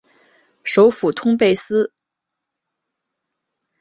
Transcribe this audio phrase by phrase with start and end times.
[0.63, 1.93] 首府通贝斯。